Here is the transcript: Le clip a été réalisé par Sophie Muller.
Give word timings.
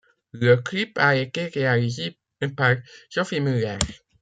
Le 0.31 0.55
clip 0.57 0.97
a 0.97 1.15
été 1.15 1.45
réalisé 1.45 2.17
par 2.57 2.75
Sophie 3.11 3.39
Muller. 3.39 3.77